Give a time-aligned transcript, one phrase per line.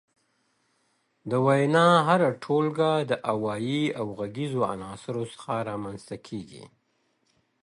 [1.29, 6.63] د وينا هره ټولګه د اوايي او غږيزو عناصرو څخه رامنځ ته کيږي.